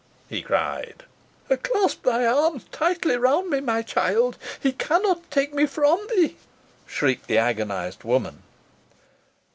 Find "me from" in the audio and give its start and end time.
5.53-6.01